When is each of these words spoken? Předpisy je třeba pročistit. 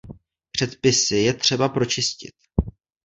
Předpisy 0.51 1.15
je 1.15 1.33
třeba 1.33 1.69
pročistit. 1.69 2.35